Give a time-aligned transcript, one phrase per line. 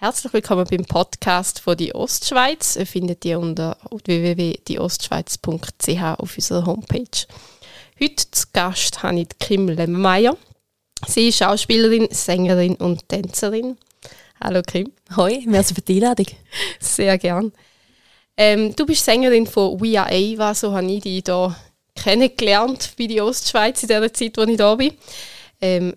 [0.00, 2.76] Herzlich willkommen beim Podcast von die Ostschweiz.
[2.76, 7.26] Ihr findet ihr unter www.dieostschweiz.ch auf unserer Homepage.
[8.00, 10.36] Heute zu Gast habe ich Kim Lemmeyer.
[11.04, 13.76] Sie ist Schauspielerin, Sängerin und Tänzerin.
[14.40, 14.92] Hallo Kim.
[15.16, 16.26] Hoi, merci für die Einladung.
[16.78, 17.50] Sehr gern.
[18.36, 21.56] Ähm, du bist Sängerin von We Are Ava, so habe ich dich hier
[21.96, 24.94] kennengelernt bei die Ostschweiz in der Zeit, wo ich da bin.
[25.60, 25.94] Ähm,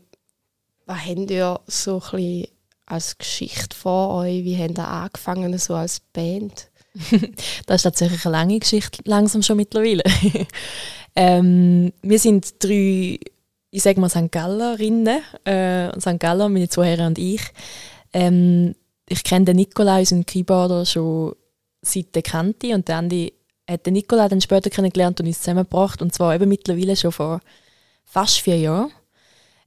[0.85, 2.45] was habt ihr so ein
[2.85, 4.43] als Geschichte vor euch?
[4.43, 6.69] Wie habt ihr angefangen so als Band?
[7.65, 10.03] das ist tatsächlich eine lange Geschichte, langsam schon mittlerweile.
[11.15, 13.19] ähm, wir sind drei,
[13.69, 14.31] ich sage mal St.
[14.31, 16.19] Gallerinnen, äh, St.
[16.19, 17.41] Galler, meine zwei Herren und ich.
[18.11, 18.75] Ähm,
[19.07, 21.35] ich kenne den Nikolai, unseren Keyboarder, schon
[21.81, 23.33] seit der Kante und der Andi
[23.69, 27.39] hat den Nikolai dann später kennengelernt und uns zusammengebracht und zwar eben mittlerweile schon vor
[28.03, 28.91] fast vier Jahren.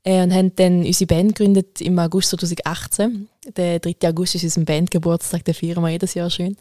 [0.05, 3.29] Äh, und haben dann unsere Band gegründet im August 2018.
[3.57, 3.97] Der 3.
[4.09, 6.57] August ist unser Bandgeburtstag, den feiern wir jedes Jahr schön.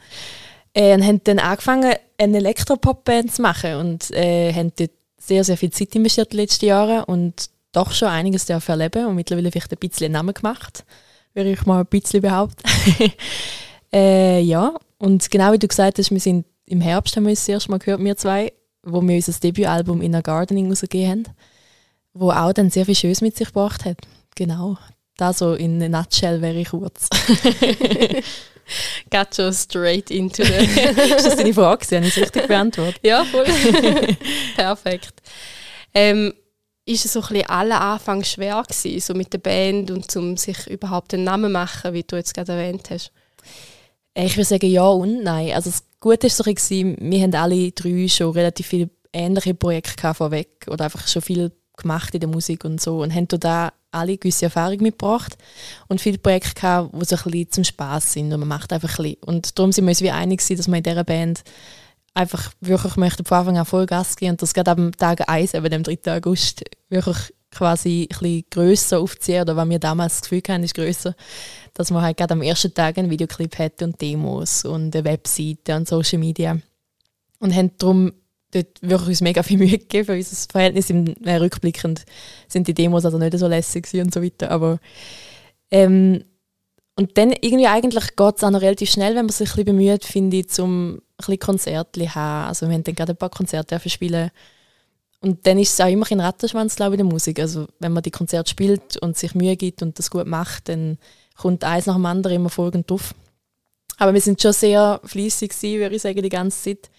[0.74, 5.58] Äh, und haben dann angefangen, eine Elektropop-Band zu machen und äh, haben dort sehr, sehr
[5.58, 9.52] viel Zeit investiert in den letzten Jahren und doch schon einiges dürfen erleben und mittlerweile
[9.52, 10.86] vielleicht ein bisschen Namen gemacht,
[11.34, 12.64] würde ich mal ein bisschen behaupten.
[13.94, 17.42] äh, ja, und genau wie du gesagt hast, wir sind im Herbst, haben wir uns
[17.42, 21.26] das erste Mal gehört, wir zwei, wo wir unser Debütalbum «Inner Gardening» rausgegeben haben
[22.14, 23.98] wo auch dann sehr viel Schönes mit sich gebracht hat.
[24.36, 24.78] Genau.
[25.18, 27.10] Da so in a nutshell wäre ich kurz.
[29.10, 30.54] Geht schon straight into the...
[31.16, 31.86] ist das deine Frage?
[31.96, 33.00] Habe ich es richtig beantwortet?
[33.04, 33.46] ja, voll.
[34.56, 35.22] Perfekt.
[35.94, 36.34] Ähm,
[36.86, 40.38] ist es so ein bisschen aller Anfang schwer gewesen, so mit der Band und um
[40.38, 43.12] sich überhaupt einen Namen zu machen, wie du jetzt gerade erwähnt hast?
[44.16, 45.54] Ich würde sagen ja und nein.
[45.54, 50.66] Also das Gute war so, wir haben alle drei schon relativ viele ähnliche Projekte vorweg
[50.68, 54.46] oder einfach schon viel gemacht in der Musik und so und haben da alle gewisse
[54.46, 55.38] Erfahrung mitgebracht
[55.88, 59.00] und viele Projekte gehabt, die so ein bisschen zum Spaß sind und man macht einfach
[59.00, 59.24] ein bisschen.
[59.26, 61.44] Und darum sind wir uns wie einig gewesen, dass wir in dieser Band
[62.14, 65.54] einfach wirklich möchten von Anfang an voll Gas geben und das gerade am Tag 1,
[65.54, 66.16] eben dem 3.
[66.16, 70.74] August, wirklich quasi ein bisschen grösser aufziehen oder was wir damals das Gefühl hatten, ist
[70.74, 71.16] grösser,
[71.74, 75.76] dass man halt gerade am ersten Tag einen Videoclip hätte und Demos und eine Webseite
[75.76, 76.58] und Social Media
[77.40, 78.14] und haben darum
[78.54, 80.90] dort wirklich uns mega viel Mühe gegeben für unser Verhältnis.
[80.90, 82.06] Im äh, rückblickend
[82.48, 84.52] sind die Demos also nicht so lässig und so weiter.
[84.52, 84.80] Aber
[85.72, 86.24] ähm,
[86.96, 89.66] und dann irgendwie eigentlich geht es auch noch relativ schnell, wenn man sich ein bisschen
[89.66, 92.48] bemüht, finde ich, um ein bisschen Konzerte zu haben.
[92.50, 94.30] Also wir haben dann gerade ein paar Konzerte spielen
[95.24, 97.40] und dann ist es auch immer ein Rattenschwanz, glaube ich, in der Musik.
[97.40, 100.98] Also wenn man die Konzerte spielt und sich Mühe gibt und das gut macht, dann
[101.38, 103.16] kommt eins nach dem anderen immer folgend drauf.
[103.98, 106.90] Aber wir sind schon sehr fleissig würde ich sagen, die ganze Zeit.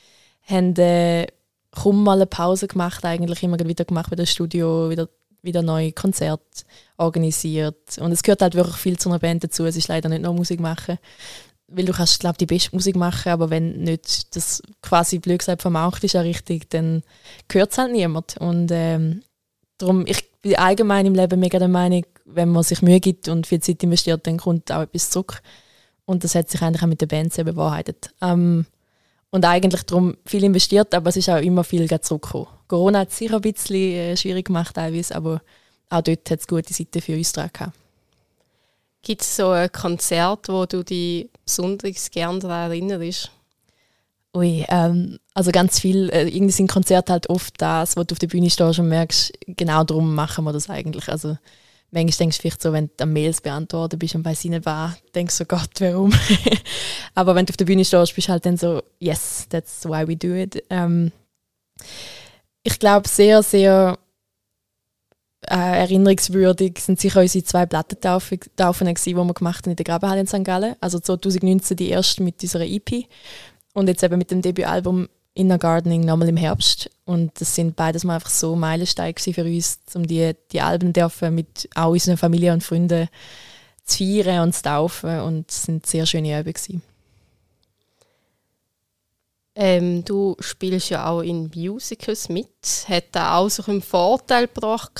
[0.46, 1.26] Haben äh,
[1.74, 5.08] kaum mal eine Pause gemacht, eigentlich immer wieder gemacht mit dem Studio, wieder,
[5.42, 6.64] wieder neue Konzerte
[6.96, 7.98] organisiert.
[7.98, 9.64] Und es gehört halt wirklich viel zu einer Band dazu.
[9.64, 10.98] Es ist leider nicht nur Musik machen,
[11.68, 15.62] weil du kannst, glaube die beste Musik machen, aber wenn nicht das quasi blöd gesagt
[15.62, 17.02] vermarkt ist ja richtig, dann
[17.48, 18.36] gehört es halt niemand.
[18.38, 19.22] Und ähm,
[19.78, 23.46] darum, ich bin allgemein im Leben mega der Meinung, wenn man sich Mühe gibt und
[23.46, 25.42] viel Zeit investiert, dann kommt auch etwas zurück.
[26.06, 28.10] Und das hat sich eigentlich auch mit der Band sehr bewahrheitet.
[28.20, 28.66] Ähm,
[29.34, 32.46] und eigentlich darum viel investiert, aber es ist auch immer viel zurückgekommen.
[32.68, 35.42] Corona hat es sicher ein bisschen äh, schwierig gemacht, teilweise, aber
[35.90, 37.72] auch dort hat es gute Seiten für uns dran gehabt.
[39.02, 43.32] Gibt es so ein Konzert, wo du dich besonders gerne daran erinnerst?
[44.36, 46.10] Ui, ähm, also ganz viel.
[46.10, 49.32] Äh, irgendwie sind Konzerte halt oft das, wo du auf der Bühne stehst und merkst,
[49.48, 51.08] genau darum machen wir das eigentlich.
[51.08, 51.36] Also
[51.94, 54.92] manchmal denkst du vielleicht so, wenn du am Mails beantworten bist und weiss nicht was,
[55.14, 56.12] denkst du, Gott, warum?
[57.14, 60.06] Aber wenn du auf der Bühne stehst, bist du halt dann so, yes, that's why
[60.06, 60.62] we do it.
[60.70, 61.12] Ähm,
[62.62, 63.98] ich glaube, sehr, sehr
[65.46, 70.26] äh, erinnerungswürdig sind sicher unsere zwei Plattentaufen, die wir gemacht haben in der Grabenhalle in
[70.26, 70.44] St.
[70.44, 70.74] Gallen.
[70.80, 73.04] Also 2019 die erste mit unserer EP
[73.74, 76.90] und jetzt eben mit dem Debütalbum Inner Gardening nochmal im Herbst.
[77.04, 81.34] Und das sind beides mal einfach so Meilensteine für uns, um die, die Alben dürfen
[81.34, 83.08] mit auch unseren Familie und Freunden
[83.84, 85.20] zu feiern und zu taufen.
[85.20, 86.82] Und es sind sehr schöne gewesen.
[89.56, 92.48] Ähm, du spielst ja auch in Musicals mit.
[92.88, 94.92] Hat das auch so einen Vorteil gebracht,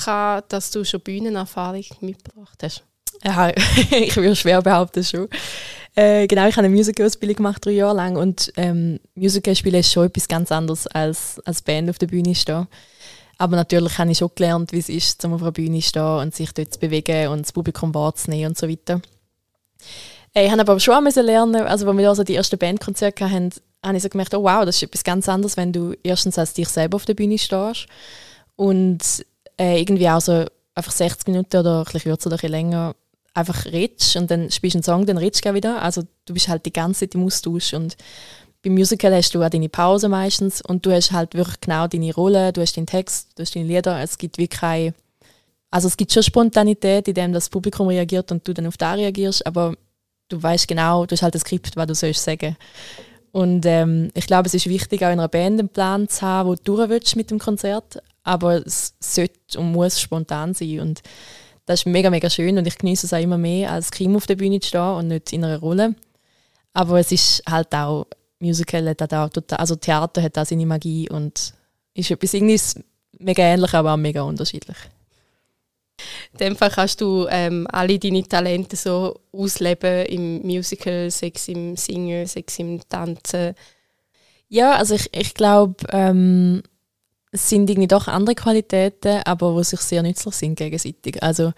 [0.49, 2.85] dass du schon Bühnenerfahrung mitgebracht hast?
[3.25, 3.49] Ja,
[3.91, 5.29] ich würde schwer behaupten schon.
[5.97, 8.17] Äh, genau, ich habe eine Musical-Ausbildung gemacht, drei Jahre lang.
[8.17, 12.35] Und ähm, Musical spielen ist schon etwas ganz anderes als als Band auf der Bühne
[12.35, 12.67] stehen.
[13.39, 16.53] Aber natürlich habe ich schon gelernt, wie es ist, auf einer Bühne stehen und sich
[16.53, 19.01] dort zu bewegen und das Publikum wahrzunehmen und so weiter.
[20.35, 23.51] Äh, ich habe aber schon auch lernen, also als wir also die ersten Bandkonzerte hatten,
[23.85, 26.55] habe ich so gemerkt, oh wow, das ist etwas ganz anderes, wenn du erstens als
[26.55, 27.87] dich selber auf der Bühne stehst
[28.57, 29.01] und
[29.59, 30.45] äh, irgendwie auch so
[30.75, 32.95] einfach 60 Minuten oder ein bisschen kürzer oder ein bisschen länger
[33.35, 35.83] einfach redest und dann spielst du einen Song, dann redest du wieder.
[35.83, 37.97] Also du bist halt die ganze Zeit im Austausch und
[38.63, 42.15] beim Musical hast du auch deine Pause meistens und du hast halt wirklich genau deine
[42.15, 44.01] Rolle, du hast deinen Text, du hast deine Lieder.
[44.01, 44.95] Es gibt wie keine,
[45.71, 48.95] also es gibt schon Spontanität, in dem das Publikum reagiert und du dann auf da
[48.95, 49.75] reagierst, aber
[50.29, 52.57] du weißt genau, du hast halt das Skript, was du sollst sagen.
[53.33, 56.49] Und ähm, ich glaube, es ist wichtig, auch in einer Band einen Plan zu haben,
[56.49, 61.03] wo du durch willst mit dem Konzert, aber es sollte und muss spontan sein und
[61.67, 64.27] das ist mega, mega schön und ich genieße es auch immer mehr, als Kim auf
[64.27, 65.95] der Bühne zu stehen und nicht in einer Rolle.
[66.73, 68.07] Aber es ist halt auch,
[68.39, 71.55] Musical hat auch total, also Theater hat auch seine Magie und
[71.95, 72.61] ist etwas irgendwie
[73.19, 74.77] mega ähnlich, aber auch mega unterschiedlich.
[76.33, 81.77] In dem Fall kannst du ähm, alle deine Talente so ausleben im Musical, Sex im
[81.77, 83.55] Singen, Sex im Tanzen.
[84.49, 86.63] Ja, also ich, ich glaube, ähm,
[87.35, 91.21] es sind irgendwie doch andere Qualitäten, aber die sich sehr nützlich sind gegenseitig.
[91.21, 91.53] Also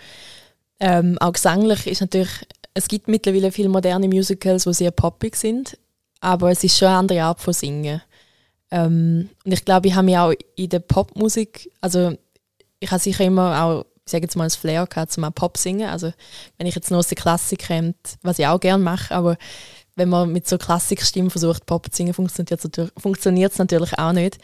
[0.81, 2.31] ähm, auch gesanglich ist natürlich,
[2.73, 5.79] es gibt mittlerweile viele moderne Musicals, die sehr poppig sind,
[6.21, 8.01] aber es ist schon eine andere Art von Singen.
[8.71, 12.17] Ähm, und ich glaube, ich habe mich auch in der Popmusik, also
[12.81, 15.91] ich habe sicher immer auch, ich sage jetzt mal, ein Flair gehabt, zum Pop singen.
[15.91, 16.11] Also
[16.57, 19.37] wenn ich jetzt nur aus der Klassik komme, was ich auch gerne mache, aber
[19.95, 24.39] wenn man mit so Klassikstimmen versucht, Pop zu singen, funktioniert es natürlich auch nicht.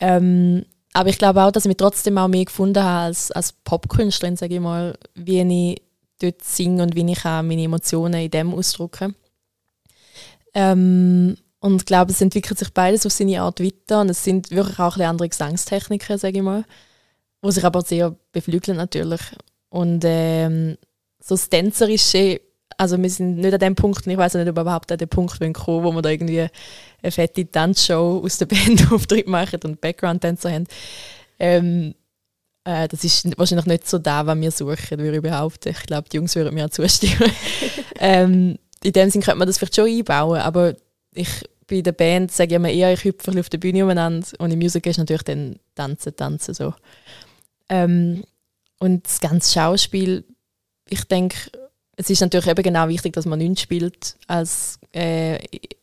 [0.00, 3.52] Ähm, aber ich glaube auch, dass ich mich trotzdem auch mehr gefunden habe als, als
[3.52, 5.82] Popkünstlerin, sage ich mal, wie ich
[6.20, 9.14] dort singe und wie ich auch meine Emotionen in dem ausdrücke.
[10.54, 14.50] Ähm, und ich glaube, es entwickelt sich beides auf seine Art weiter und es sind
[14.50, 16.64] wirklich auch ein andere Gesangstechniken, sage ich mal,
[17.42, 19.20] wo sich aber sehr beflügeln natürlich.
[19.68, 20.76] Und ähm,
[21.20, 22.40] so das Tänzerische
[22.76, 25.08] also wir sind nicht an dem Punkt, ich weiß nicht, ob wir überhaupt an den
[25.08, 26.46] Punkt kommen wo wir da irgendwie
[27.02, 30.66] eine fette Tanzshow aus der Band Auftritt machen und Background-Tänzer haben.
[31.38, 31.94] Ähm,
[32.64, 35.70] äh, das ist wahrscheinlich nicht so da, was wir suchen, würde ich behaupten.
[35.70, 37.30] Ich glaube, die Jungs würden mir auch zustimmen.
[37.98, 40.74] ähm, in dem Sinne könnte man das vielleicht schon einbauen, aber
[41.14, 44.50] ich bei der Band sage ich immer eher, ich hüpfe auf der Bühne umeinander und
[44.50, 46.74] in Musik ist natürlich dann tanzen, tanzen so.
[47.68, 48.24] Ähm,
[48.80, 50.24] und das ganze Schauspiel,
[50.88, 51.36] ich denke,
[52.00, 55.76] es ist natürlich eben genau wichtig, dass man nicht spielt als äh, ich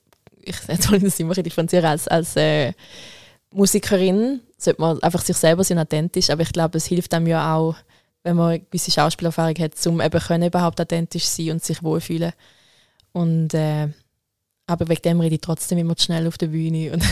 [0.68, 2.74] jetzt das immer differenzieren als, als äh,
[3.54, 7.56] Musikerin sollte man einfach sich selber sein authentisch, aber ich glaube, es hilft einem ja
[7.56, 7.76] auch,
[8.24, 12.34] wenn man eine gewisse Schauspielerfahrung hat, um eben können überhaupt authentisch sein und sich wohlfühlen.
[13.14, 13.90] Und äh,
[14.66, 17.04] aber wegen dem rede ich trotzdem immer zu schnell auf der Bühne und,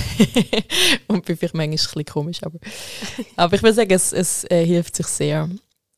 [1.07, 2.43] und bin vielleicht manchmal ein bisschen komisch.
[2.43, 2.59] Aber,
[3.37, 5.49] aber ich würde sagen, es, es äh, hilft sich sehr.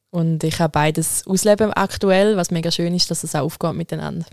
[0.10, 4.26] Und ich habe beides ausleben aktuell, was mega schön ist, dass es auch aufgeht miteinander.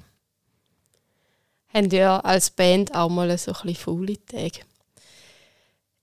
[1.72, 4.60] Habt ihr als Band auch mal so ein bisschen faule Tage?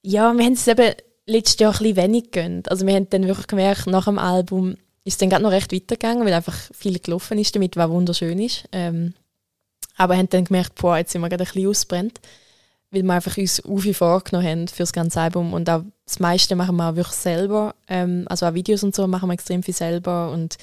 [0.02, 0.94] Ja, wir haben es eben
[1.26, 2.70] letztes Jahr ein bisschen wenig gegönnt.
[2.70, 4.72] Also wir haben dann wirklich gemerkt, nach dem Album
[5.04, 8.40] ist es dann gerade noch recht weitergegangen, weil einfach viel gelaufen ist damit, was wunderschön
[8.40, 8.66] ist.
[8.72, 9.14] Ähm,
[9.96, 12.20] aber wir haben dann gemerkt, boah, jetzt sind wir gerade ein bisschen ausbrennt
[12.92, 16.56] weil wir einfach uns viel vorgenommen haben für das ganze Album und auch das meiste
[16.56, 17.74] machen wir auch wirklich selber.
[17.88, 20.58] Ähm, also auch Videos und so machen wir extrem viel selber und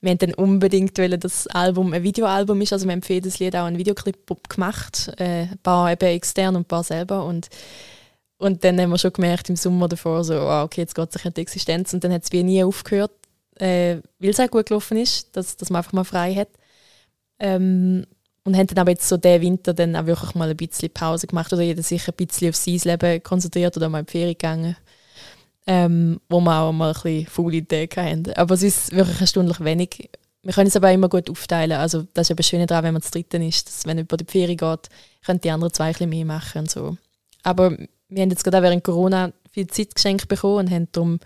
[0.00, 2.72] wir haben dann unbedingt wollen, dass das Album ein Videoalbum ist.
[2.72, 4.18] Also wir haben für jedes Lied auch einen Videoclip
[4.48, 7.48] gemacht, äh, ein paar eben extern und ein paar selber und
[8.40, 11.26] und dann haben wir schon gemerkt im Sommer davor so, oh, okay, jetzt geht es
[11.26, 13.10] an die Existenz und dann hat es wie nie aufgehört,
[13.56, 16.48] äh, weil es auch gut gelaufen ist, dass, dass man einfach mal frei hat.
[17.40, 18.06] Ähm,
[18.44, 21.26] und haben dann aber jetzt so den Winter dann auch wirklich mal ein bisschen Pause
[21.26, 24.34] gemacht oder jeder sich ein bisschen auf sein Leben konzentriert oder mal in die Ferien
[24.34, 24.76] gegangen.
[25.70, 28.32] Ähm, wo wir auch mal ein bisschen faule Ideen hatten.
[28.36, 30.08] Aber es ist wirklich erstaunlich wenig.
[30.42, 31.78] Wir können es aber auch immer gut aufteilen.
[31.78, 34.06] Also das ist eben das Schöne daran, wenn man zu dritten ist, dass wenn in
[34.06, 34.88] die Ferien geht,
[35.26, 36.96] können die anderen zwei ein bisschen mehr machen und so.
[37.42, 37.76] Aber
[38.08, 41.18] wir haben jetzt gerade auch während Corona viel Zeit geschenkt bekommen und haben darum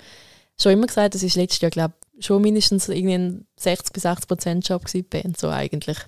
[0.60, 4.06] schon immer gesagt, das ist letztes Jahr, glaube ich, schon mindestens irgendwie ein 60 bis
[4.06, 5.98] 80 Prozent Job gewesen, so eigentlich.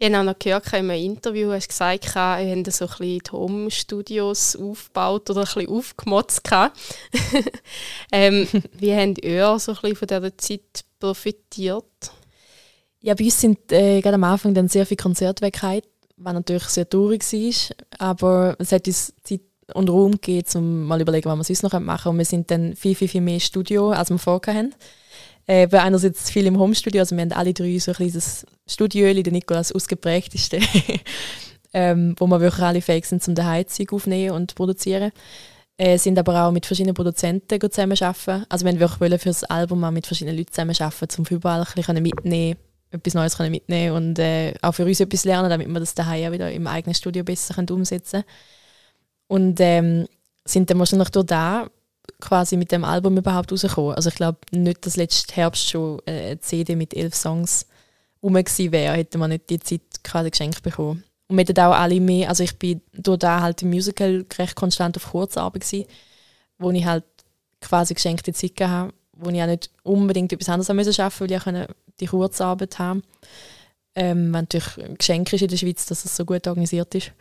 [0.00, 2.88] Ich habe auch noch gehört, in einem Interview hast du gesagt, ihr habt so ein
[2.88, 6.42] bisschen die Home-Studios aufgebaut oder ein bisschen aufgemotzt.
[8.12, 8.46] ähm,
[8.78, 12.12] wie habt ihr so ein bisschen von dieser Zeit profitiert?
[13.00, 16.64] Ja, bei uns sind äh, gerade am Anfang dann sehr viele Konzerte weggehalten, was natürlich
[16.64, 17.76] sehr traurig war.
[17.98, 19.40] Aber es hat uns Zeit
[19.74, 22.12] und Raum gegeben, um mal zu überlegen, was wir sonst noch machen können.
[22.12, 24.74] Und wir sind dann viel, viel, viel mehr Studio, als wir vorher hatten.
[25.48, 29.12] Äh, bei einerseits viel im Homestudio, also wir haben alle drei so ein kleines Studio,
[29.12, 30.60] der Nikolas ausgeprägteste,
[31.72, 35.10] ähm, wo wir wirklich alle fähig sind, um die Heizung aufnehmen und produzieren.
[35.78, 38.44] Äh, sind aber auch mit verschiedenen Produzenten zusammenarbeiten.
[38.50, 42.02] Also wir wollten für das Album auch mit verschiedenen Leuten zusammenarbeiten, um überall ein bisschen
[42.02, 42.58] mitnehmen
[42.90, 46.28] etwas Neues können mitnehmen und äh, auch für uns etwas lernen, damit wir das daheim
[46.28, 48.24] auch wieder im eigenen Studio besser können umsetzen können.
[49.26, 50.08] Und ähm,
[50.44, 51.68] sind dann wahrscheinlich durch da
[52.20, 53.94] quasi mit dem Album überhaupt rausgekommen.
[53.94, 57.66] Also ich glaube nicht, dass letzten Herbst schon eine CD mit elf Songs
[58.22, 61.04] rum wäre, hätte man nicht die Zeit quasi geschenkt bekommen.
[61.28, 64.54] Und wir hatten auch alle mehr, also ich bin durch da halt im Musical recht
[64.54, 65.86] konstant auf Kurzarbeit gewesen,
[66.58, 67.04] wo ich halt
[67.60, 71.68] quasi geschenkte Zeit hatte, wo ich auch nicht unbedingt etwas anderes arbeiten musste, weil ich
[71.68, 73.02] auch die Kurzarbeit haben
[73.98, 77.12] ähm, wenn natürlich ein Geschenk ist in der Schweiz, dass es so gut organisiert ist.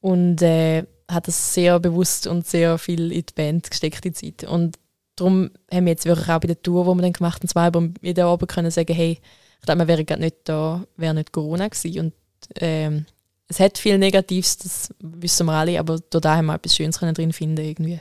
[0.00, 4.44] Und äh, hat das sehr bewusst und sehr viel in die Band gesteckt, die Zeit.
[4.44, 4.76] Und
[5.14, 7.62] darum haben wir jetzt wirklich auch bei der Tour, die wir dann gemacht haben, zwei
[7.62, 9.20] Album jeden Abend können sagen, hey,
[9.60, 12.00] ich glaube, wir wären gerade nicht da, wäre nicht Corona gewesen.
[12.00, 12.12] Und
[12.60, 13.06] ähm,
[13.48, 17.32] es hat viel Negatives, das wissen wir alle, aber da haben wir etwas Schönes drin
[17.32, 18.00] finden irgendwie.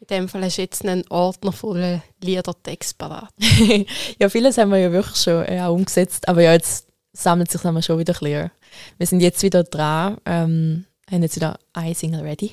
[0.00, 3.30] In dem Fall hast du jetzt einen Ordner voller Liedertext parat.
[4.20, 7.62] ja, vieles haben wir ja wirklich schon äh, auch umgesetzt, aber ja, jetzt sammelt sich
[7.62, 8.50] dann schon wieder clear.
[8.98, 12.52] Wir sind jetzt wieder dran, ähm, haben jetzt wieder ein Single ready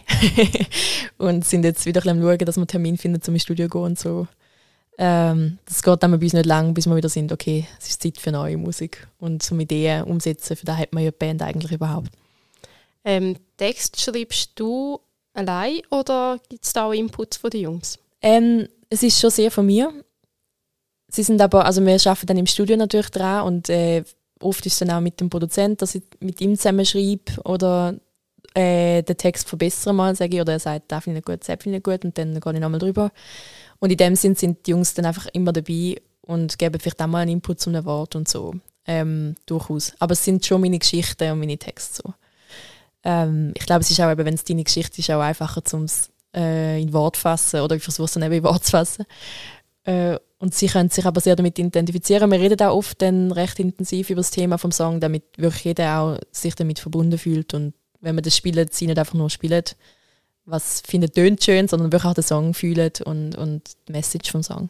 [1.18, 3.68] und sind jetzt wieder ein am schauen, dass wir einen Termin finden, zum ins Studio
[3.68, 4.28] zu gehen und so.
[4.98, 8.04] Ähm, das geht dann bei uns nicht lang, bis wir wieder sind, okay, es ist
[8.04, 11.42] Zeit für neue Musik und zum Ideen umsetzen, für da hat man ja die Band
[11.42, 12.10] eigentlich überhaupt.
[13.04, 15.00] Ähm, Text schreibst du
[15.34, 17.98] allein oder gibt es da auch Inputs von den Jungs?
[18.22, 19.92] Ähm, es ist schon sehr von mir.
[21.08, 24.04] Sie sind aber, also wir arbeiten dann im Studio natürlich dran und äh,
[24.40, 27.96] oft ist es dann auch mit dem Produzenten, dass ich mit ihm zusammen schreibe oder
[28.54, 31.48] äh, den Text verbessere mal, sage ich, oder er sagt, das finde ich nicht gut,
[31.48, 33.12] das finde ich nicht gut und dann gehe ich nochmal drüber.
[33.80, 37.08] Und in dem Sinn sind die Jungs dann einfach immer dabei und geben vielleicht auch
[37.08, 38.54] mal einen Input zu einem Wort und so.
[38.86, 39.94] Ähm, durchaus.
[40.00, 42.14] Aber es sind schon meine Geschichten und meine Texte so.
[43.04, 46.10] Ähm, ich glaube, es ist auch, wenn es deine Geschichte ist, auch einfacher, um es
[46.36, 49.06] äh, in Wort zu fassen oder ich versuche es dann eben in Wort zu fassen.
[49.84, 52.32] Äh, und sie können sich aber sehr damit identifizieren.
[52.32, 56.00] Wir reden auch oft dann recht intensiv über das Thema vom Song, damit wirklich jeder
[56.00, 57.54] auch sich damit verbunden fühlt.
[57.54, 59.76] Und wenn man das spielt, sie nicht einfach nur spielt,
[60.46, 64.44] was findet tönt schön, sondern wirklich auch den Song fühlt und, und die Message vom
[64.44, 64.70] Song.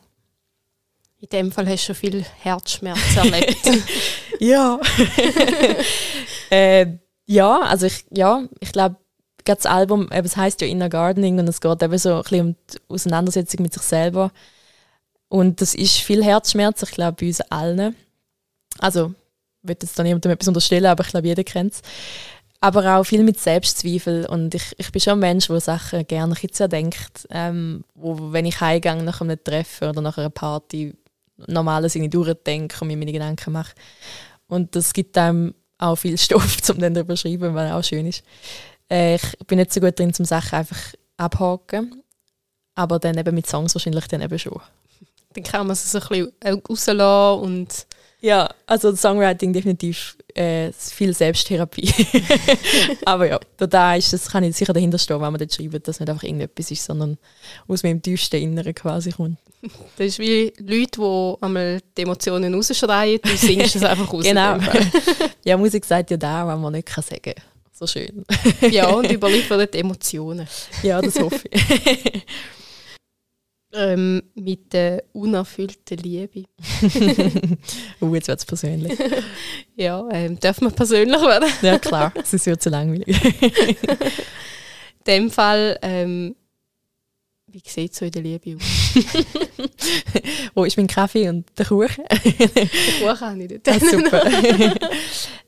[1.19, 3.57] In dem Fall hast du schon viel Herzschmerz erlebt.
[4.39, 4.79] ja.
[6.49, 6.87] äh,
[7.25, 8.97] ja, also ich, ja, ich glaube,
[9.45, 12.55] das Album, es heißt ja Inner Gardening und es geht eben so ein bisschen um
[12.71, 14.31] die Auseinandersetzung mit sich selber.
[15.29, 17.95] Und das ist viel Herzschmerz, ich glaube, bei uns allen.
[18.79, 19.13] Also,
[19.61, 21.81] ich will jetzt da niemandem etwas unterstellen, aber ich glaube, jeder kennt es.
[22.61, 24.27] Aber auch viel mit Selbstzweifel.
[24.27, 27.27] Und ich, ich bin schon ein Mensch, der Sachen gerne ein denkt.
[27.31, 30.93] Ähm, wo, wenn ich heimgehe nach einem Treffen oder nach einer Party,
[31.47, 33.73] normale Sinne durchdenke und mir meine Gedanken mache.
[34.47, 38.05] Und das gibt einem auch viel Stoff, um dann darüber zu schreiben, was auch schön
[38.05, 38.23] ist.
[38.89, 40.79] Äh, ich bin nicht so gut drin, zum Sachen einfach
[41.17, 42.03] abhaken.
[42.75, 44.61] Aber dann eben mit Songs wahrscheinlich dann eben schon
[45.33, 47.87] dann kann man es so ein bisschen äh, rauslassen und...
[48.23, 51.93] Ja, also Songwriting definitiv äh, viel Selbsttherapie.
[53.05, 55.99] Aber ja, da ist das, kann ich sicher dahinter stehen, wenn man dort schreibt, dass
[55.99, 57.17] nicht einfach irgendetwas ist, sondern
[57.67, 59.37] aus meinem tiefsten Inneren quasi kommt.
[59.97, 64.23] Das ist wie Leute, die einmal die Emotionen rausschreien, du singst es einfach raus.
[64.23, 64.57] genau.
[65.43, 67.35] ja, Musik sagt ja da, was man nicht kann sagen kann.
[67.71, 68.25] So schön.
[68.69, 70.47] ja, und überliefert Emotionen.
[70.83, 72.25] ja, das hoffe ich.
[73.73, 76.43] Ähm, mit der unerfüllten Liebe.
[78.01, 78.99] uh, jetzt wird es persönlich.
[79.77, 81.49] ja, ähm, darf man persönlich werden?
[81.61, 83.07] ja, klar, es ist ja zu langweilig.
[83.07, 83.67] in
[85.07, 86.35] dem Fall, ähm,
[87.47, 88.95] wie sieht es so in der Liebe aus?
[90.53, 92.03] Wo ist mein Kaffee und der Kuchen?
[92.25, 93.69] den Kuchen habe ich nicht.
[93.69, 94.23] Ah, super.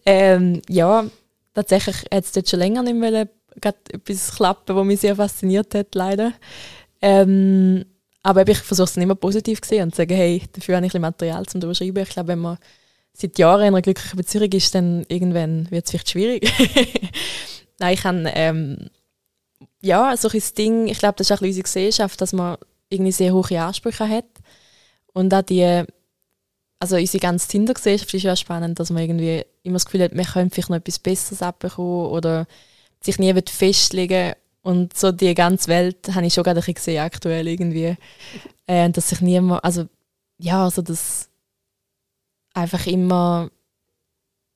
[0.06, 1.06] ähm, ja,
[1.54, 3.28] tatsächlich hat es dort schon länger nicht mehr
[3.62, 6.34] etwas klappen, was mich sehr fasziniert hat, leider.
[7.02, 7.86] Ähm,
[8.24, 10.96] aber ich versuche es immer positiv zu sehen und zu sagen, hey, dafür habe ich
[10.96, 12.04] ein Material zum darüber schreiben.
[12.04, 12.58] Ich glaube, wenn man
[13.12, 16.52] seit Jahren in einer glücklichen Beziehung ist, dann irgendwann wird es vielleicht schwierig.
[17.80, 18.90] Nein, ich habe, ähm,
[19.82, 22.58] ja, so ein Ding, ich glaube, das ist auch unsere Gesellschaft, dass man
[22.90, 24.26] irgendwie sehr hohe Ansprüche hat.
[25.12, 25.84] Und auch die,
[26.80, 30.26] also unsere ganze Tinder-Gesellschaft ist ja spannend, dass man irgendwie immer das Gefühl hat, man
[30.26, 32.48] könnte vielleicht noch etwas Besseres abbekommen oder
[33.02, 34.34] sich nie festlegen
[34.64, 37.98] und so die ganze Welt habe ich schon gerade ein bisschen gesehen, aktuell irgendwie.
[38.66, 39.88] Äh, dass sich niemand, also
[40.38, 41.30] ja, also das
[42.54, 43.50] einfach immer,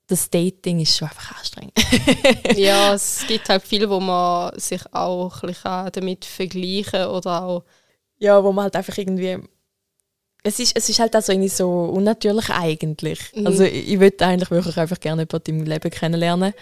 [0.08, 1.74] das Dating ist schon einfach anstrengend.
[2.56, 7.64] ja, es gibt halt viel, wo man sich auch ein bisschen damit vergleichen oder auch...
[8.18, 9.40] Ja, wo man halt einfach irgendwie...
[10.42, 13.20] Es ist, es ist halt auch so, irgendwie so unnatürlich eigentlich.
[13.36, 13.48] Mhm.
[13.48, 16.54] Also ich, ich würde eigentlich wirklich einfach gerne jemanden im Leben kennenlernen.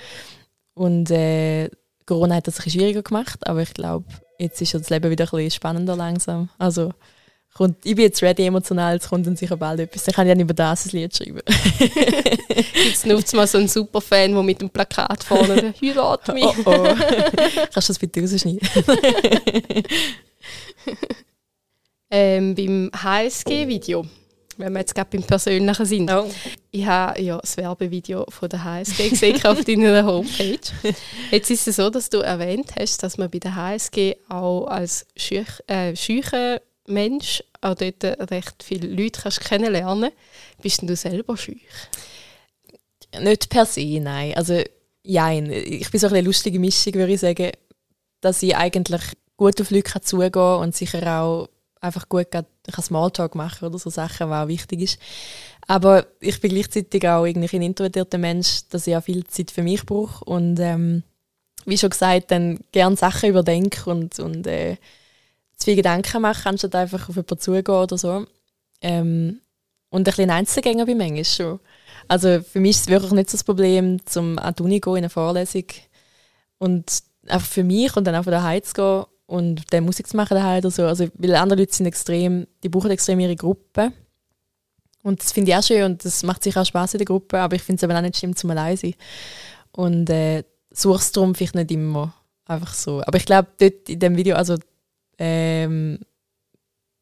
[0.74, 1.70] Und äh,
[2.06, 4.06] Corona hat das ein bisschen schwieriger gemacht, aber ich glaube,
[4.40, 6.50] jetzt ist das Leben wieder ein bisschen spannender langsam.
[6.58, 6.92] Also,
[7.54, 10.04] kommt, ich bin jetzt ready emotional, jetzt kommt dann sicher bald etwas.
[10.04, 11.42] Dann kann ich dann über das ein Lied schreiben.
[12.86, 16.44] jetzt nutzt mal so einen Superfan, der mit dem Plakat vorne «Heirat mich».
[16.44, 16.84] Oh, oh.
[17.74, 18.60] Kannst du das bitte rausschneiden?
[22.12, 24.06] Ähm, beim HSG-Video,
[24.58, 26.12] wenn wir jetzt gerade beim Persönlichen sind.
[26.12, 26.30] Oh.
[26.72, 30.60] Ich habe ja das Werbevideo von der HSG gesehen auf deiner Homepage.
[31.32, 35.06] Jetzt ist es so, dass du erwähnt hast, dass man bei der HSG auch als
[35.16, 40.12] schüch, äh, Mensch auch dort recht viele Leute kannst kennenlernen
[40.62, 41.62] Bist denn du selber schüch?
[43.20, 44.36] Nicht per se, nein.
[44.36, 44.62] Also,
[45.04, 45.50] nein.
[45.52, 47.52] Ich bin so eine lustige Mischung, würde ich sagen,
[48.22, 49.02] dass ich eigentlich
[49.38, 51.50] gut auf Leute zugehen kann und sicher auch
[51.86, 52.46] einfach gut kann
[52.82, 55.00] Smalltalk machen oder so Sachen, was auch wichtig ist.
[55.68, 59.64] Aber ich bin gleichzeitig auch irgendwie ein introvertierter Mensch, dass ich auch viel Zeit für
[59.64, 61.04] mich brauche und ähm,
[61.66, 64.78] wie schon gesagt, dann gerne Sachen überdenke und, und äh,
[65.58, 68.26] zu viel Gedanken mache, anstatt einfach auf jemanden zugehen oder so.
[68.82, 69.42] Ähm,
[69.90, 71.60] und ein bisschen Einzelgänger bin manchmal schon.
[72.08, 74.94] Also für mich ist es wirklich nicht so das Problem, zum an die Uni gehen,
[74.94, 75.66] in eine Vorlesung
[76.60, 80.18] und einfach für mich und dann auch von daheim zu gehen und dann Musik zu
[80.18, 80.86] machen daheim oder so.
[80.86, 83.92] Also, weil andere Leute sind extrem, die brauchen extrem ihre Gruppe.
[85.04, 87.40] Und das finde ich auch schön und das macht sicher auch Spaß in der Gruppe,
[87.40, 88.96] aber ich finde es aber auch nicht schlimm zum allein sein.
[89.72, 92.14] Und äh, suchst darum vielleicht nicht immer
[92.46, 93.04] einfach so.
[93.06, 94.58] Aber ich glaube, dort in dem Video, also
[95.20, 96.00] ähm,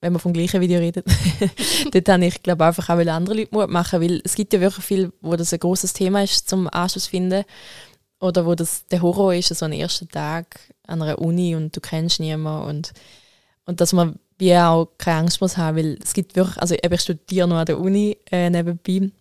[0.01, 1.05] wenn man vom gleichen Video redet,
[1.91, 4.85] dort habe ich glaube einfach auch andere Leute Mut machen, weil es gibt ja wirklich
[4.85, 7.45] viel, wo das ein großes Thema ist zum Anschluss finden
[8.23, 11.81] oder wo das der Horror ist, so ein erster Tag an einer Uni und du
[11.81, 12.93] kennst niemanden und,
[13.65, 17.01] und dass man wie auch keine Angst muss haben, weil es gibt wirklich, also ich
[17.01, 19.11] studiere noch an der Uni äh, nebenbei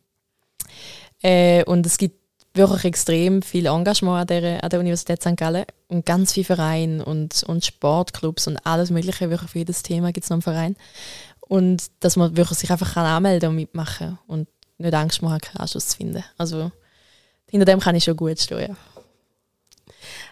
[1.22, 2.22] äh, und es gibt
[2.54, 5.36] wirklich extrem viel Engagement an der, an der Universität St.
[5.36, 10.12] Gallen und ganz viele Vereine und, und Sportclubs und alles mögliche, wirklich für jedes Thema
[10.12, 10.76] gibt es noch einen Verein.
[11.40, 15.62] Und dass man wirklich sich einfach kann anmelden und mitmachen und nicht Angst machen, keinen
[15.62, 16.24] Anschluss zu finden.
[16.38, 16.70] Also
[17.52, 18.76] hinter dem kann ich schon gut stehen, ja.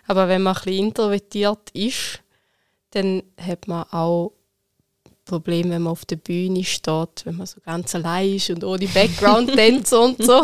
[0.06, 2.20] Aber wenn man ein bisschen introvertiert ist,
[2.90, 4.32] dann hat man auch
[5.24, 8.86] Probleme, wenn man auf der Bühne steht, wenn man so ganz allein ist und ohne
[8.86, 10.42] Background-Tänzer und so.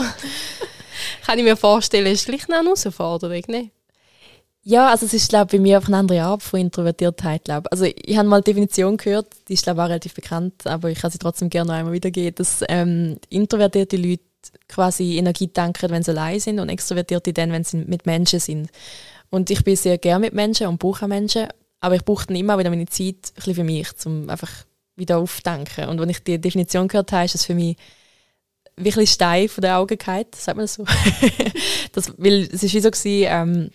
[1.25, 3.71] Kann ich mir vorstellen, ist vielleicht eine Herausforderung, ne?
[4.63, 7.45] Ja, also es ist glaube bei mir auf eine andere Art von Introvertiertheit.
[7.45, 7.69] Glaub.
[7.71, 10.99] Also ich habe mal die Definition gehört, die ist glaube auch relativ bekannt, aber ich
[10.99, 14.25] kann sie trotzdem gerne noch einmal wiedergeben, dass ähm, introvertierte Leute
[14.69, 18.71] quasi Energie tanken, wenn sie allein sind und extrovertierte dann, wenn sie mit Menschen sind.
[19.31, 21.49] Und ich bin sehr gerne mit Menschen und brauche Menschen,
[21.81, 24.51] aber ich brauche dann immer wieder meine Zeit ein bisschen für mich, um einfach
[24.97, 25.89] wieder aufzudenken.
[25.89, 27.77] Und wenn ich die Definition gehört habe, ist es für mich
[28.77, 30.85] wirklich steif von den Augen gehalten, sagt man das so.
[31.93, 33.71] das, weil es ist wie so gewesen, ähm,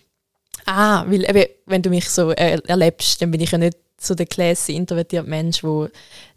[0.66, 4.14] ah, weil eben, wenn du mich so er erlebst, dann bin ich ja nicht so
[4.14, 5.90] der classy, introvertierte Mensch, der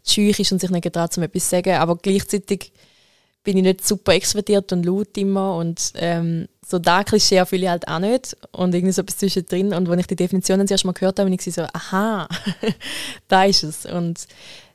[0.06, 2.72] scheu ist und sich nicht getraut, um etwas zu sagen, aber gleichzeitig
[3.46, 7.68] bin ich nicht super extrovertiert und laut immer und ähm, so da Klischee fühle ich
[7.68, 10.92] halt auch nicht und irgendwie so etwas zwischendrin und wenn ich die Definitionen zuerst mal
[10.92, 12.28] gehört habe, bin ich so, aha,
[13.28, 14.26] da ist es und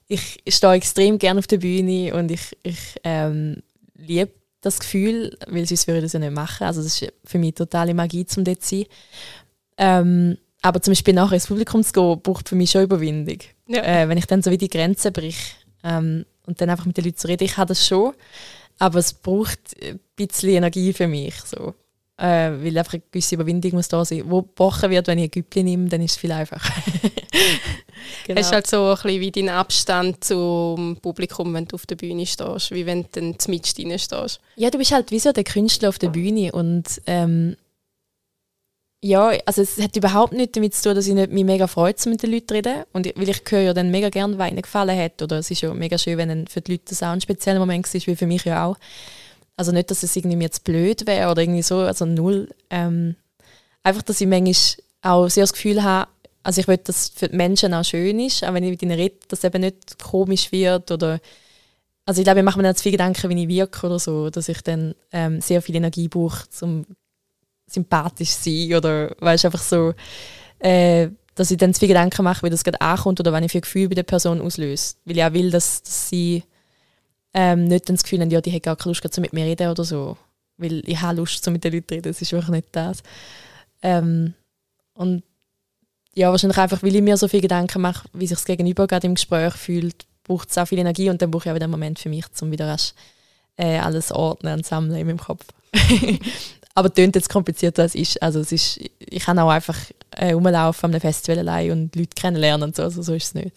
[0.07, 3.61] ich stehe extrem gerne auf der Bühne und ich, ich ähm,
[3.95, 4.31] liebe
[4.61, 6.65] das Gefühl, weil sonst würde ich das ja nicht machen.
[6.65, 8.85] Also das ist für mich totale Magie, zum dort zu sein.
[9.77, 13.39] Ähm, aber zum Beispiel nachher ins Publikum zu gehen, braucht für mich schon Überwindung.
[13.67, 13.83] Ja.
[13.83, 17.05] Äh, wenn ich dann so wie die Grenzen brich ähm, und dann einfach mit den
[17.05, 18.13] Leuten zu reden, ich habe das schon,
[18.81, 21.35] aber es braucht ein bisschen Energie für mich.
[21.41, 21.75] So.
[22.17, 24.23] Äh, weil einfach eine gewisse Überwindung muss da sein.
[24.25, 26.73] Wo gebrochen wird, wenn ich ein Güppli nehme, dann ist es viel einfacher.
[28.25, 28.41] genau.
[28.41, 32.25] Hast halt so ein bisschen wie deinen Abstand zum Publikum, wenn du auf der Bühne
[32.25, 34.39] stehst, wie wenn du dann mit drin stehst.
[34.55, 37.57] Ja, du bist halt wie so der Künstler auf der Bühne und ähm,
[39.03, 41.95] ja, also es hat überhaupt nichts damit zu tun, dass ich nicht mich mega freue,
[42.05, 42.83] mit den Leuten zu reden.
[42.93, 45.21] Und weil ich höre ja dann mega gerne, was ihnen gefallen hat.
[45.21, 47.91] Oder es ist ja mega schön, wenn für die Leute das auch ein spezieller Moment
[47.91, 48.77] ist, wie für mich ja auch.
[49.57, 52.49] Also nicht, dass es irgendwie mir zu blöd wäre oder irgendwie so, also null.
[52.69, 53.15] Ähm,
[53.81, 54.55] einfach, dass ich manchmal
[55.01, 56.09] auch sehr das Gefühl habe,
[56.43, 58.83] also ich will, dass es für die Menschen auch schön ist, auch wenn ich mit
[58.83, 61.19] ihnen rede, dass es eben nicht komisch wird oder
[62.05, 64.29] also ich glaube, ich mache mir dann zu viel Gedanken, wie ich wirke oder so,
[64.31, 66.85] dass ich dann ähm, sehr viel Energie brauche, um
[67.67, 69.93] sympathisch sein oder weißt einfach so,
[70.59, 73.51] äh, dass ich dann zu viel Gedanken mache, wie das gerade ankommt oder wenn ich
[73.51, 74.95] für Gefühl bei der Person auslöse.
[75.05, 76.43] Weil ich auch will, dass, dass sie
[77.33, 79.69] ähm, nicht das Gefühl haben, ja, die hat gar keine Lust, so mit mir reden
[79.69, 80.17] oder so.
[80.57, 83.01] Weil ich habe Lust, so mit den Leuten zu reden, das ist wirklich nicht das.
[83.81, 84.33] Ähm,
[84.93, 85.23] und
[86.13, 89.07] ja, wahrscheinlich einfach, weil ich mir so viele Gedanken mache, wie sich das Gegenüber gerade
[89.07, 91.71] im Gespräch fühlt, braucht es auch viel Energie und dann brauche ich auch wieder einen
[91.71, 92.93] Moment für mich, um wieder rasch,
[93.55, 95.45] äh, alles ordnen und sammeln in meinem Kopf.
[96.73, 98.23] Aber klingt jetzt komplizierter als es ist.
[98.23, 99.77] Also es ist, ich kann auch einfach
[100.11, 103.33] äh, rumlaufen an einem Festival allein und Leute kennenlernen und so, also so ist es
[103.33, 103.51] nicht.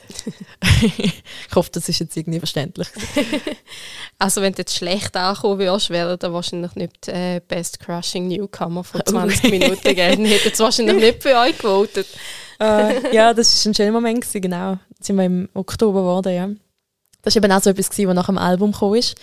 [0.99, 2.89] ich hoffe, das ist jetzt irgendwie verständlich.
[4.19, 8.83] also wenn du jetzt schlecht ankommen würdest, wäre dann wahrscheinlich nicht äh, Best Crushing Newcomer
[8.83, 10.25] von 20 Minuten gegeben.
[10.25, 12.07] Hätte es wahrscheinlich nicht für gewotet.
[12.61, 14.79] äh, ja, das war ein schöner Moment, gewesen, genau.
[14.91, 16.49] Jetzt sind wir im Oktober geworden, ja.
[17.23, 19.17] Das war eben auch so etwas, was nach dem Album ist.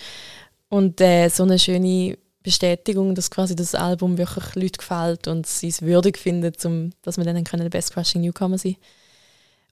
[0.68, 5.68] Und äh, so eine schöne Bestätigung, dass quasi das Album wirklich Leuten gefällt und sie
[5.68, 8.76] es würdig finden, zum, dass wir dann können der Best Crushing Newcomer sein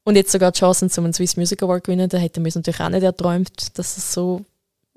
[0.04, 2.80] Und jetzt sogar die Chancen zum Swiss Music Award gewinnen, da hätten wir uns natürlich
[2.80, 4.44] auch nicht erträumt, dass es so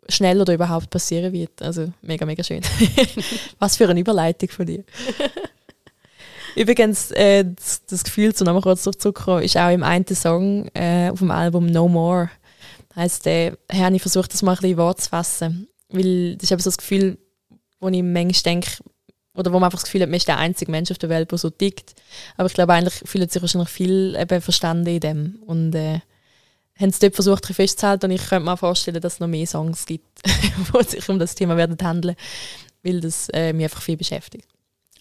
[0.10, 1.62] schnell oder überhaupt passieren wird.
[1.62, 2.62] Also mega, mega schön.
[3.60, 4.84] Was für eine Überleitung von dir.
[6.56, 11.10] Übrigens, äh, das, das, Gefühl, zu nochmal kurz zurückzukommen, ist auch im einen Song äh,
[11.10, 12.30] auf dem Album No More.
[12.96, 15.68] Heißt, äh, habe ich versucht, das mal ein bisschen Wort zu fassen.
[15.90, 17.18] Weil das ist eben so das Gefühl,
[17.84, 18.72] wo ich manchmal denke,
[19.36, 21.32] oder wo man einfach das Gefühl hat, man ist der einzige Mensch auf der Welt,
[21.32, 21.96] der so tickt.
[22.38, 25.40] Aber ich glaube, eigentlich fühlt sich wahrscheinlich viel eben verstanden in dem.
[25.46, 26.00] Und äh,
[26.80, 28.06] haben es dort versucht, festzuhalten.
[28.06, 31.36] Und ich könnte mir vorstellen, dass es noch mehr Songs gibt, die sich um das
[31.36, 32.16] Thema werden handeln,
[32.84, 34.48] weil das äh, mich einfach viel beschäftigt.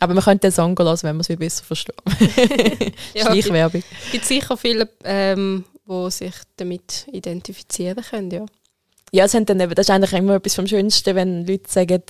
[0.00, 1.94] Aber man könnte den Song lassen, wenn man es viel besser versteht.
[3.14, 3.82] ja, Schleichwerbung.
[4.06, 8.46] Es gibt sicher viele, ähm, die sich damit identifizieren können, ja.
[9.14, 12.02] Ja, es haben dann eben, das ist eigentlich immer etwas vom Schönsten, wenn Leute sagen,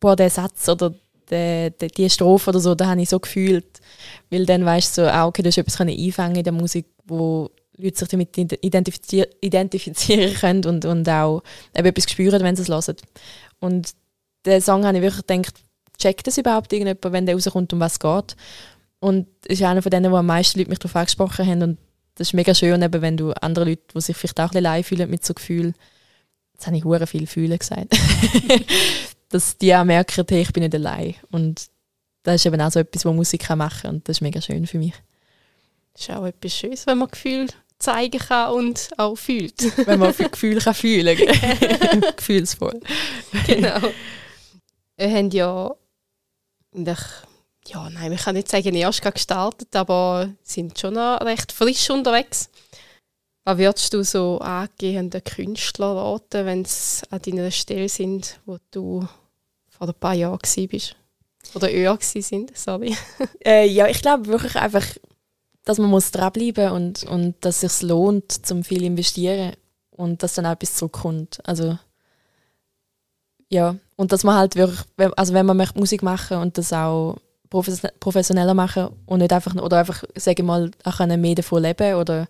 [0.00, 0.94] boah, der Satz oder
[1.30, 3.80] die, die, Strophe oder so, da habe ich so gefühlt.
[4.30, 7.50] Weil dann weißt du so, ah, okay, du hast etwas einfangen in der Musik, wo
[7.76, 11.42] Leute sich damit identifizier identifizieren können und, und auch
[11.76, 12.96] eben etwas spüren, wenn sie es hören.
[13.60, 13.92] Und
[14.44, 15.54] den Song habe ich wirklich gedacht,
[15.98, 18.36] checkt das überhaupt irgendjemand, wenn der rauskommt, um was es geht.
[19.00, 21.62] Und es ist einer von denen, wo am meisten Leute mich darauf angesprochen haben.
[21.62, 21.78] Und
[22.16, 24.62] das ist mega schön, eben, wenn du andere Leute, die sich vielleicht auch ein bisschen
[24.64, 25.74] leid fühlen mit so Gefühl,
[26.52, 27.94] jetzt habe ich hure viel fühlen gesagt,
[29.30, 31.14] dass die auch merken, hey, ich bin nicht allein.
[31.30, 31.68] Und
[32.22, 33.94] das ist eben auch so etwas, was Musik machen kann.
[33.94, 34.94] Und das ist mega schön für mich.
[35.94, 37.46] Das ist auch etwas Schönes, wenn man Gefühl
[37.78, 39.76] zeigen kann und auch fühlt.
[39.86, 42.00] wenn man Gefühl kann fühlen kann.
[42.16, 42.80] Gefühlsvoll.
[43.46, 43.80] Genau.
[44.96, 45.74] Wir haben ja,
[46.74, 52.50] ja, nein, ich kann nicht sagen, erst gestartet, aber sind schon noch recht frisch unterwegs.
[53.44, 59.06] Was würdest du so angehenden Künstler raten, wenn sie an deiner Stelle sind, wo du
[59.68, 60.96] vor ein paar Jahren warst?
[61.54, 62.96] Oder eher sind, sorry.
[63.44, 64.84] Äh, ja, ich glaube wirklich einfach,
[65.64, 69.54] dass man muss dranbleiben und, und dass es sich lohnt, zum viel investieren
[69.90, 71.38] und dass dann auch etwas zurückkommt.
[71.44, 71.78] Also
[73.48, 74.80] ja, und dass man halt wirklich,
[75.16, 77.16] also wenn man möchte Musik machen und das auch
[77.48, 82.28] professioneller machen und nicht einfach, oder einfach, sage mal, auch mehr davon leben oder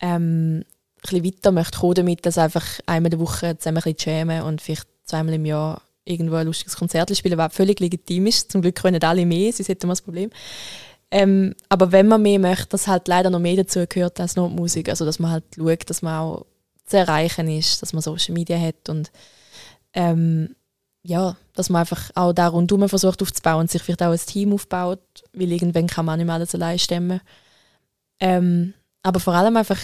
[0.00, 0.64] ähm, ein
[1.02, 4.42] bisschen weiter möchte kommen damit, dass einfach einmal in der Woche zusammen ein bisschen jammen
[4.42, 8.52] und vielleicht zweimal im Jahr irgendwo ein lustiges Konzert spielen, was völlig legitim ist.
[8.52, 10.30] Zum Glück können alle mehr, sonst hätten wir das Problem.
[11.10, 14.48] Ähm, aber wenn man mehr möchte, dass halt leider noch mehr dazu gehört als nur
[14.48, 14.88] die Musik.
[14.88, 16.46] Also dass man halt schaut, dass man auch
[16.86, 19.10] zu erreichen ist, dass man Social Media hat und
[19.92, 20.54] ähm,
[21.02, 24.52] ja, dass man einfach auch da rundherum versucht aufzubauen und sich vielleicht auch ein Team
[24.52, 25.00] aufbaut,
[25.32, 27.20] weil irgendwann kann man nicht mehr alles allein stemmen.
[28.20, 29.78] Ähm, aber vor allem einfach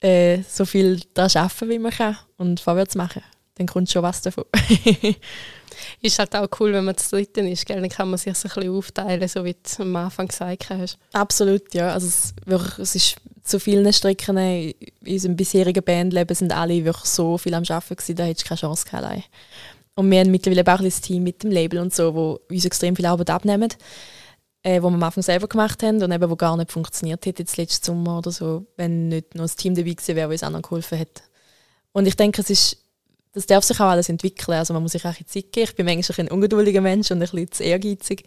[0.00, 3.22] äh, so viel da schaffen, wie man kann und vorwärts machen.
[3.56, 4.44] Dann kommt schon was davon.
[6.00, 7.80] ist halt auch cool, wenn man zu dritten ist, gell?
[7.80, 10.98] dann kann man sich so ein bisschen aufteilen, so wie du am Anfang gesagt hast.
[11.12, 11.92] Absolut, ja.
[11.92, 14.74] Also es, wirklich, es ist zu vielen Strecken in
[15.06, 18.60] unserem bisherigen Bandleben sind alle wirklich so viel am Arbeiten gewesen, da hättest du keine
[18.60, 19.24] Chance gehabt allein.
[19.94, 22.96] Und wir haben mittlerweile auch ein Team mit dem Label und so, wo uns extrem
[22.96, 23.68] viel Arbeit abnehmen,
[24.62, 27.42] äh, wo wir am Anfang selber gemacht haben und eben wo gar nicht funktioniert hätte
[27.42, 30.62] jetzt letzten Sommer oder so, wenn nicht noch ein Team dabei gewesen wäre, das anderen
[30.62, 31.22] geholfen hat.
[31.92, 32.78] Und ich denke, es ist
[33.32, 34.58] das darf sich auch alles entwickeln.
[34.58, 35.64] Also man muss sich auch ein Zeit geben.
[35.70, 38.24] Ich bin manchmal ein ungeduldiger Mensch und ein bisschen zu ehrgeizig.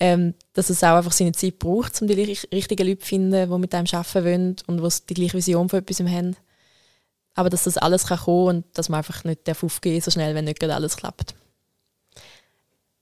[0.00, 2.14] Ähm, dass es auch einfach seine Zeit braucht, um die
[2.52, 5.78] richtigen Leute zu finden, die mit einem arbeiten wollen und die die gleiche Vision von
[5.78, 6.36] etwas haben.
[7.34, 10.46] Aber dass das alles kann kommen und dass man einfach nicht aufgehen so schnell, wenn
[10.46, 11.34] nicht alles klappt.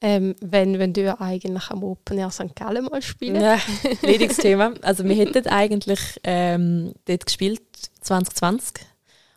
[0.01, 2.55] Ähm, wenn, wenn du eigentlich am Open Air St.
[2.55, 3.41] Gallen mal spielen?
[3.41, 3.59] Ja,
[4.03, 4.75] leidiges Thema.
[4.83, 7.63] Also wir hätten eigentlich ähm, dort gespielt,
[8.01, 8.87] 2020,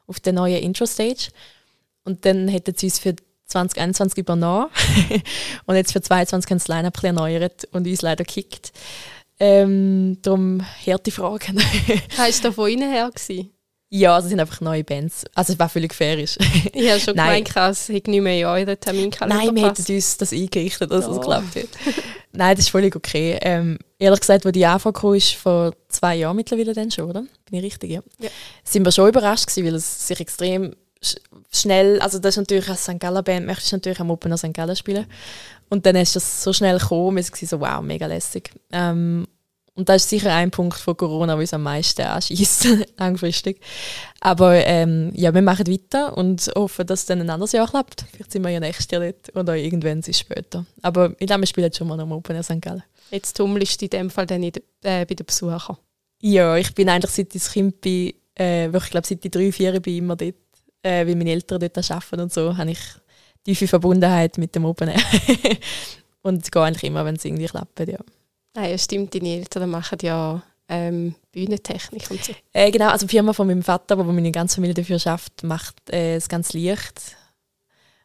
[0.06, 1.30] auf der neuen Intro-Stage.
[2.04, 3.16] Und dann hätten sie uns für
[3.48, 4.70] 2021 übernommen.
[5.66, 8.72] und jetzt für 2022 haben sie das Line-Up erneuert und uns leider gekickt.
[9.40, 11.60] Ähm, darum harte Fragen.
[12.18, 13.10] Heißt du von ihnen her?
[13.10, 13.52] Gewesen?
[13.94, 15.26] Ja, also es sind einfach neue Bands.
[15.36, 16.18] Also es war völlig fair.
[16.18, 16.38] Ist.
[16.74, 17.44] ich habe schon Nein.
[17.44, 21.08] gemeint, es hätte nicht mehr in euren Terminkalender Nein, wir hätten uns das eingerichtet, dass
[21.08, 21.12] oh.
[21.12, 21.68] es geklappt hat.
[22.32, 23.38] Nein, das ist völlig okay.
[23.42, 27.26] Ähm, ehrlich gesagt, als die Anfang kam, ist vor zwei Jahren mittlerweile dann schon, oder?
[27.50, 27.92] Bin ich richtig?
[27.92, 28.02] Ja.
[28.20, 28.30] ja.
[28.64, 30.74] Sind wir schon überrascht gewesen, weil es sich extrem
[31.52, 32.98] schnell, also das ist natürlich als St.
[32.98, 34.54] Gallen Band, möchtest du natürlich am Open St.
[34.54, 35.06] Gallen spielen.
[35.70, 38.52] Und dann ist das so schnell gekommen, es war so, wow, mega lässig.
[38.72, 39.28] Ähm,
[39.74, 43.62] und das ist sicher ein Punkt von Corona, der uns am meisten anschießt, langfristig.
[44.20, 48.06] Aber ähm, ja, wir machen weiter und hoffen, dass es dann ein anderes Jahr klappt.
[48.12, 50.66] Vielleicht sind wir ja nächstes Jahr dort oder irgendwann ist später.
[50.82, 52.62] Aber ich glaube, wir spielen jetzt schon mal am Open St.
[52.62, 52.84] Gallen.
[53.12, 54.54] Jetzt tummelst du in dem Fall dann in,
[54.84, 55.78] äh, bei den Besuchern?
[56.22, 59.80] Ja, ich bin eigentlich seit ich Kind bin, äh, wirklich, glaube seit ich drei, vier
[59.80, 60.36] bin immer dort
[60.84, 62.80] äh, weil meine Eltern dort arbeiten und so, habe ich
[63.44, 65.02] tiefe Verbundenheit mit dem Open Air.
[66.22, 68.00] und ich gehe eigentlich immer, wenn es irgendwie klappt, ja.
[68.54, 72.34] Ah, ja, stimmt, deine Eltern machen ja ähm, Bühnentechnik und so.
[72.54, 75.90] Äh, genau, also die Firma von meinem Vater, wo meine ganze Familie dafür schafft, macht
[75.90, 77.18] äh, das ganz Licht.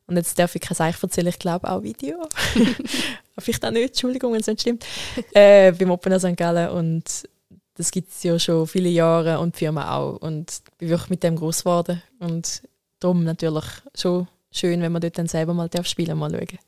[0.07, 2.17] Und jetzt darf ich kein Seich erzählen, ich glaube auch Video.
[3.39, 4.85] Vielleicht auch nicht, Entschuldigung, wenn es nicht stimmt.
[5.33, 6.37] Äh, beim Open Air St.
[6.37, 7.29] Gallen und
[7.77, 10.17] das gibt es ja schon viele Jahre und die Firma auch.
[10.17, 12.03] Und ich bin wirklich mit dem groß geworden.
[12.19, 12.63] Und
[13.01, 16.59] darum natürlich schon schön, wenn man dort dann selber mal darf spielen mal schauen.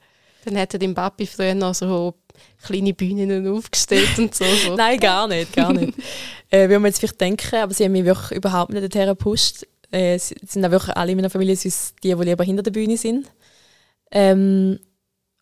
[0.45, 2.15] Dann hätte dein Papi früher noch so
[2.63, 4.45] kleine Bühnen aufgestellt und so.
[4.77, 5.95] Nein, gar nicht, gar nicht.
[6.51, 9.67] äh, würde man jetzt vielleicht denken, aber sie haben mich wirklich überhaupt nicht dorthin gepusht.
[9.91, 11.73] Äh, sie sind auch wirklich alle in meiner Familie die,
[12.03, 13.31] die lieber hinter der Bühne sind.
[14.11, 14.79] Ähm,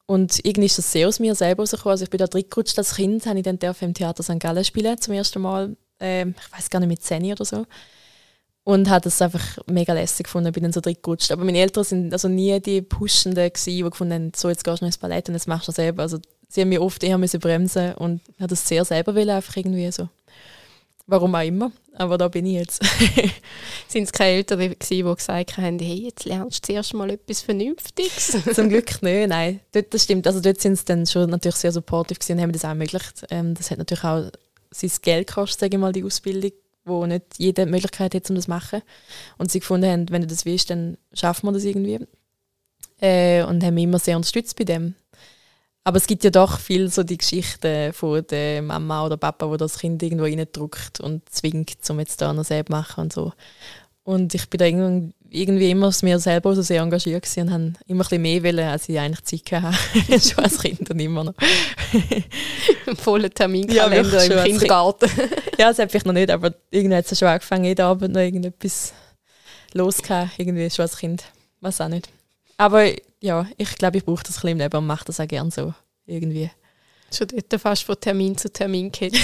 [0.06, 1.92] und irgendwie ist das sehr aus mir selber rausgekommen.
[1.92, 4.38] Also ich bin da reingerutscht als Kind, habe ich dann im Theater St.
[4.38, 5.76] Gallen spielen zum ersten Mal.
[5.98, 7.66] Ähm, ich weiß gar nicht, mit 10 oder so.
[8.66, 11.30] Und habe das einfach mega lässig gefunden, bin dann so reingerutscht.
[11.30, 14.80] Aber meine Eltern sind also nie die Pushenden gewesen, die gefunden haben, so jetzt gehst
[14.80, 16.02] du noch ins Ballett und jetzt machst du das selber.
[16.02, 19.56] Also sie haben mich oft eher müssen bremsen und hat das sehr selber wollen, einfach
[19.56, 20.08] irgendwie so.
[21.06, 22.84] Warum auch immer, aber da bin ich jetzt.
[23.88, 27.42] Sind es keine Eltern, die, die gesagt haben, hey, jetzt lernst du zuerst mal etwas
[27.42, 28.36] Vernünftiges?
[28.52, 29.60] Zum Glück nicht, nein.
[29.70, 32.64] Dort, das stimmt, also dort sind sie dann schon natürlich sehr supportive und haben das
[32.64, 33.26] auch ermöglicht.
[33.30, 34.28] Ähm, das hat natürlich auch
[34.72, 36.50] sein Geld gekostet, sage ich mal, die Ausbildung,
[36.86, 38.82] wo nicht jede Möglichkeit hat, um das zu machen.
[39.36, 42.06] Und sie gefunden haben, wenn du das willst, dann schaffen wir das irgendwie.
[43.00, 44.94] Äh, und haben mich immer sehr unterstützt bei dem.
[45.84, 49.56] Aber es gibt ja doch viel so die Geschichten von der Mama oder Papa, wo
[49.56, 53.32] das Kind irgendwo reindrückt und zwingt, um jetzt da noch selber zu machen und so.
[54.02, 58.08] Und ich bin da irgendwie immer mir selber so sehr engagiert und habe immer ein
[58.08, 60.20] bisschen mehr wollen, als ich eigentlich Zeit hatte.
[60.20, 61.34] schon als Kind und immer noch.
[62.86, 65.10] Ein voller Terminkalender ja, im Kindergarten.
[65.58, 68.20] ja, das habe ich noch nicht, aber irgendwie hat es schon angefangen, jeden Abend noch
[68.20, 68.92] irgendetwas
[69.72, 70.30] loszuhauen.
[70.38, 71.24] Irgendwie schon als Kind.
[71.60, 72.08] Was auch nicht.
[72.56, 75.28] Aber ja, ich glaube, ich brauche das ein bisschen im Leben und mache das auch
[75.28, 75.74] gerne so.
[76.06, 76.50] Irgendwie.
[77.12, 79.18] Schon dort fast von Termin zu Termin geht's.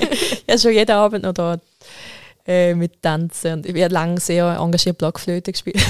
[0.48, 1.58] ja, schon jeden Abend noch da
[2.48, 3.52] äh, mit Tanzen.
[3.52, 5.80] Und ich habe lange sehr engagiert Blockflöte gespielt.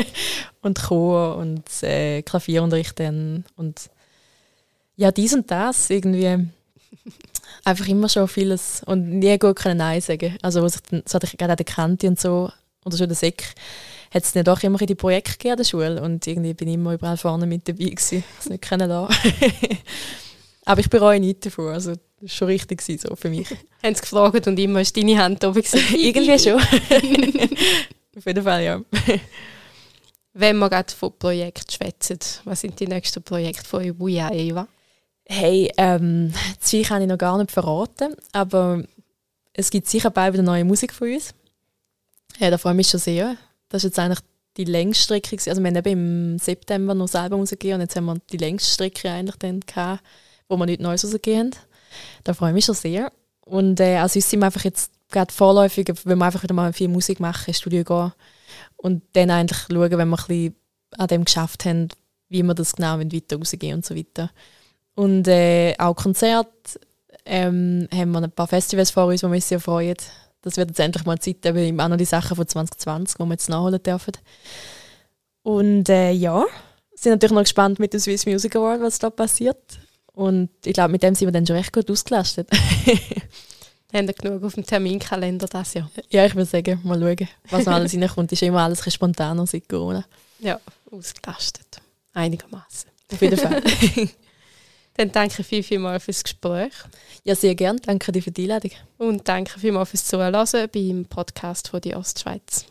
[0.62, 3.44] und Chor und äh, Klavierunterricht dann.
[3.56, 3.90] Und
[4.96, 6.48] ja, dies und das irgendwie.
[7.64, 10.36] Einfach immer schon vieles und nie gut können Nein sagen.
[10.42, 12.50] Also, was ich dann, so hatte ich gerade den Kanti und so,
[12.84, 13.42] oder schon den Sek,
[14.12, 16.68] hat es dann doch immer in die Projekte gegeben an der Schule und irgendwie bin
[16.68, 18.22] ich immer überall vorne mit dabei gewesen.
[18.36, 18.90] Das nicht können
[20.66, 21.72] Aber ich bereue nichts davon.
[21.72, 23.50] Also, das war schon richtig so für mich.
[23.82, 25.62] Haben sie gefragt und immer ist deine Hand oben
[25.94, 26.54] Irgendwie schon.
[28.16, 28.80] Auf jeden Fall, ja.
[30.32, 34.66] Wenn wir gerade von Projekten schwätzen, was sind die nächsten Projekte von Ibuya Eva?
[35.26, 38.82] Hey, ähm, das kann ich noch gar nicht verraten, aber
[39.52, 41.34] es gibt sicher bald wieder neue Musik von uns.
[42.38, 43.36] Ja, da freue ich mich schon sehr.
[43.68, 44.20] Das ist jetzt eigentlich
[44.56, 45.36] die längste Strecke.
[45.50, 48.70] Also wir haben eben im September noch selber rausgegeben und jetzt haben wir die längste
[48.70, 50.02] Strecke eigentlich dann gehabt,
[50.48, 51.73] wo wir nicht Neues rausgegeben haben.
[52.24, 53.12] Da freue ich mich schon sehr.
[53.44, 56.72] Und äh, also uns sind wir einfach jetzt gerade vorläufig, wenn wir einfach wieder mal
[56.72, 58.12] viel Musik machen, ins Studio gehen
[58.76, 60.56] und dann eigentlich schauen, wenn wir ein bisschen
[60.96, 61.88] an dem geschafft haben,
[62.28, 64.30] wie wir das genau weiter rausgehen und so weiter.
[64.94, 66.80] Und äh, auch Konzerte
[67.24, 69.96] ähm, haben wir ein paar Festivals vor uns, wo wir uns sehr freuen
[70.44, 73.30] das wird jetzt endlich mal Zeit, eben auch noch die Sachen von 2020, die wir
[73.30, 74.12] jetzt nachholen dürfen.
[75.42, 76.44] Und äh, ja,
[76.94, 79.78] sind natürlich noch gespannt mit dem Swiss Music Award, was da passiert.
[80.14, 82.48] Und ich glaube, mit dem sind wir dann schon recht gut ausgelastet.
[83.92, 85.90] Haben wir genug auf dem Terminkalender das Jahr?
[86.10, 88.32] Ja, ich würde sagen, mal schauen, was noch alles reinkommt.
[88.32, 90.04] Ist immer alles ein spontaner seit Corona.
[90.40, 90.58] Ja,
[90.90, 91.80] ausgelastet.
[92.12, 92.90] Einigermaßen.
[93.12, 93.62] Auf jeden Fall.
[94.94, 96.72] Dann danke viel, viel mal fürs Gespräch.
[97.24, 97.78] Ja, sehr gern.
[97.84, 98.70] Danke dir für die Einladung.
[98.98, 102.66] Und danke vielmals fürs Zuhören beim Podcast von die Ostschweiz.